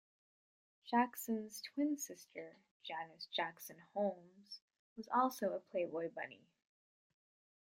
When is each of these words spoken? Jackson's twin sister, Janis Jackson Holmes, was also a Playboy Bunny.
Jackson's 0.83 1.61
twin 1.61 1.95
sister, 1.95 2.57
Janis 2.81 3.27
Jackson 3.31 3.77
Holmes, 3.93 4.59
was 4.97 5.07
also 5.09 5.53
a 5.53 5.59
Playboy 5.59 6.09
Bunny. 6.09 6.47